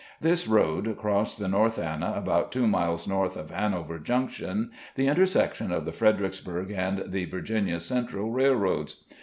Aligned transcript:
This 0.19 0.47
road 0.47 0.97
crossed 0.97 1.37
the 1.37 1.47
North 1.47 1.77
Anna 1.77 2.13
about 2.17 2.51
two 2.51 2.65
miles 2.65 3.07
north 3.07 3.37
of 3.37 3.51
Han 3.51 3.75
over 3.75 3.99
Junction, 3.99 4.71
the 4.95 5.05
intersection 5.05 5.71
of 5.71 5.85
the 5.85 5.91
Fredericksburg 5.93 6.71
and 6.71 7.03
the 7.05 7.25
Virginia 7.25 7.79
Central 7.79 8.31
railroads. 8.31 9.03